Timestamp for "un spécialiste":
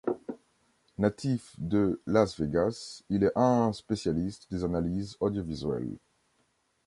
3.37-4.47